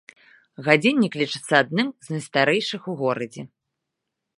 [0.67, 3.41] Гадзіннік лічыцца адным з найстарэйшых у горадзе.